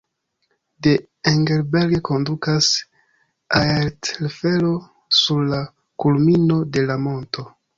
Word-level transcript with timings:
De 0.83 0.93
Engelberg 1.31 1.93
kondukas 2.09 2.69
aertelfero 3.59 4.73
sur 5.19 5.45
la 5.53 5.61
kulmino 6.05 6.63
de 6.75 6.87
la 6.91 6.97
monto. 7.07 7.47